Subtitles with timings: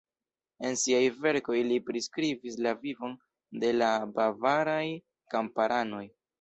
[0.69, 3.15] En siaj verkoj li priskribis la vivon
[3.65, 4.83] de la bavaraj
[5.37, 6.05] kamparanoj.